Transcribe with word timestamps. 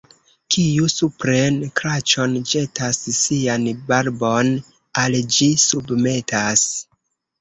Kiu 0.53 0.87
supren 0.93 1.59
kraĉon 1.81 2.33
ĵetas, 2.53 3.01
sian 3.17 3.69
barbon 3.91 4.53
al 5.03 5.19
ĝi 5.37 5.51
submetas. 5.69 6.65